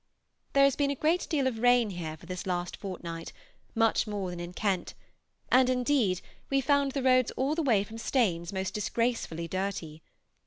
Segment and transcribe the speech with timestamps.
[0.53, 3.31] There has been a great deal of rain here for this last fortnight,
[3.75, 4.95] much more than in Kent,
[5.51, 10.01] and indeed we found the roads all the way from Staines most disgracefully dirty.